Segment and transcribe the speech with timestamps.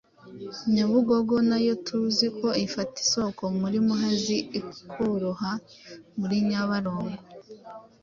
[0.73, 5.51] Nyabugogo na yo tuzi ko ifata isoko muri Muhazi ikiroha
[6.19, 7.21] muri Nyabarongo,